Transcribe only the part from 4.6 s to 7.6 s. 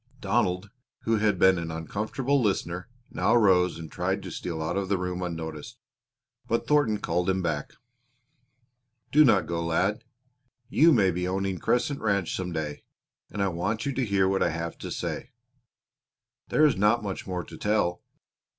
of the room unnoticed, but Thornton called him